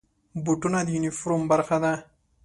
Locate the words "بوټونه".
0.43-0.79